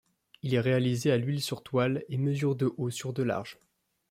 Il 0.41 0.55
est 0.55 0.59
réalisé 0.59 1.11
à 1.11 1.17
l'huile 1.17 1.43
sur 1.43 1.61
toile, 1.61 2.03
et 2.09 2.17
mesure 2.17 2.55
de 2.55 2.73
haut 2.77 2.89
sur 2.89 3.13
de 3.13 3.21
large. 3.21 3.59